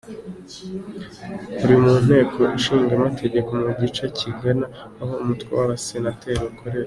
[1.63, 4.65] Iri mu Nteko Ishinga Amategeko mu gice kigana
[5.01, 6.79] aho umutwe w’Abasenateri ukorera.